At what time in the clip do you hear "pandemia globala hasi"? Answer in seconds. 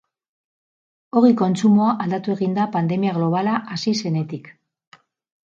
2.77-3.95